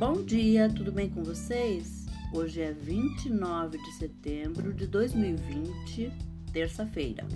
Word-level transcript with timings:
Bom 0.00 0.22
dia, 0.24 0.66
tudo 0.70 0.90
bem 0.90 1.10
com 1.10 1.22
vocês? 1.22 2.06
Hoje 2.32 2.62
é 2.62 2.72
29 2.72 3.76
de 3.76 3.92
setembro 3.96 4.72
de 4.72 4.86
2020, 4.86 6.10
terça-feira. 6.54 7.28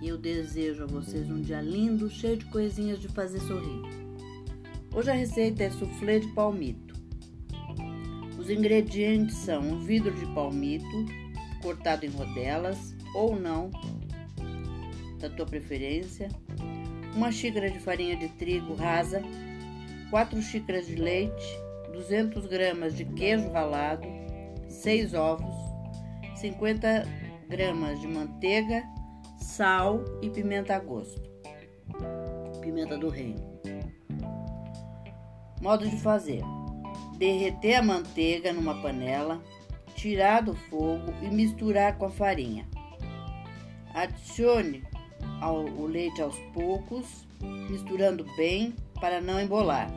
E 0.00 0.06
eu 0.06 0.16
desejo 0.16 0.84
a 0.84 0.86
vocês 0.86 1.28
um 1.28 1.40
dia 1.40 1.60
lindo, 1.60 2.08
cheio 2.08 2.36
de 2.36 2.44
coisinhas 2.44 3.00
de 3.00 3.08
fazer 3.08 3.40
sorrir. 3.40 3.82
Hoje 4.94 5.10
a 5.10 5.14
receita 5.14 5.64
é 5.64 5.70
soufflé 5.70 6.20
de 6.20 6.28
palmito. 6.28 6.94
Os 8.38 8.48
ingredientes 8.48 9.36
são 9.38 9.60
um 9.60 9.80
vidro 9.80 10.14
de 10.14 10.26
palmito 10.34 11.04
cortado 11.60 12.06
em 12.06 12.10
rodelas 12.10 12.94
ou 13.12 13.34
não, 13.34 13.72
da 15.18 15.28
tua 15.28 15.46
preferência, 15.46 16.28
uma 17.12 17.32
xícara 17.32 17.68
de 17.68 17.80
farinha 17.80 18.16
de 18.16 18.28
trigo 18.28 18.72
rasa 18.76 19.20
4 20.10 20.40
xícaras 20.40 20.86
de 20.86 20.96
leite, 20.96 21.60
200 21.92 22.46
gramas 22.46 22.96
de 22.96 23.04
queijo 23.04 23.50
ralado, 23.50 24.06
6 24.68 25.14
ovos, 25.14 25.54
50 26.36 27.04
gramas 27.48 28.00
de 28.00 28.06
manteiga, 28.06 28.84
sal 29.38 30.04
e 30.22 30.30
pimenta 30.30 30.76
a 30.76 30.78
gosto. 30.78 31.22
Pimenta 32.60 32.96
do 32.98 33.08
reino. 33.08 33.40
Modo 35.60 35.88
de 35.88 35.96
fazer: 35.96 36.42
derreter 37.18 37.76
a 37.76 37.82
manteiga 37.82 38.52
numa 38.52 38.80
panela, 38.82 39.42
tirar 39.94 40.42
do 40.42 40.54
fogo 40.54 41.12
e 41.22 41.28
misturar 41.28 41.96
com 41.96 42.06
a 42.06 42.10
farinha. 42.10 42.68
Adicione 43.94 44.84
o 45.42 45.86
leite 45.86 46.20
aos 46.20 46.38
poucos, 46.52 47.26
misturando 47.70 48.24
bem 48.36 48.74
para 49.00 49.20
não 49.20 49.40
embolar. 49.40 49.90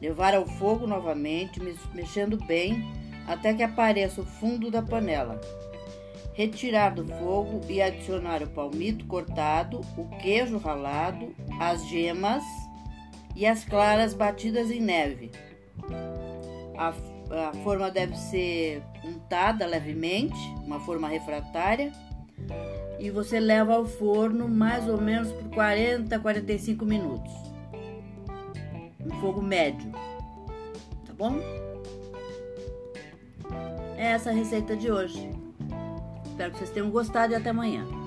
Levar 0.00 0.34
ao 0.34 0.44
fogo 0.44 0.86
novamente, 0.86 1.60
mexendo 1.94 2.36
bem 2.36 2.84
até 3.26 3.54
que 3.54 3.62
apareça 3.62 4.20
o 4.20 4.24
fundo 4.24 4.68
da 4.68 4.82
panela. 4.82 5.40
Retirar 6.34 6.94
do 6.94 7.06
fogo 7.06 7.60
e 7.68 7.80
adicionar 7.80 8.42
o 8.42 8.48
palmito 8.48 9.04
cortado, 9.06 9.80
o 9.96 10.08
queijo 10.18 10.58
ralado, 10.58 11.34
as 11.60 11.86
gemas 11.88 12.42
e 13.36 13.46
as 13.46 13.64
claras 13.64 14.12
batidas 14.12 14.70
em 14.70 14.80
neve. 14.80 15.30
A, 16.76 16.88
a 17.48 17.52
forma 17.62 17.90
deve 17.90 18.16
ser 18.16 18.82
untada 19.04 19.66
levemente, 19.66 20.38
uma 20.66 20.80
forma 20.80 21.06
refratária, 21.06 21.92
e 22.98 23.08
você 23.10 23.38
leva 23.38 23.74
ao 23.74 23.84
forno 23.84 24.48
mais 24.48 24.88
ou 24.88 25.00
menos 25.00 25.30
por 25.30 25.48
40 25.50 26.16
a 26.16 26.18
45 26.18 26.84
minutos 26.84 27.51
um 29.04 29.20
fogo 29.20 29.42
médio, 29.42 29.90
tá 31.06 31.12
bom? 31.16 31.38
É 33.96 34.06
essa 34.12 34.30
a 34.30 34.32
receita 34.32 34.76
de 34.76 34.90
hoje. 34.90 35.30
Espero 36.26 36.52
que 36.52 36.58
vocês 36.58 36.70
tenham 36.70 36.90
gostado 36.90 37.32
e 37.32 37.36
até 37.36 37.50
amanhã. 37.50 38.01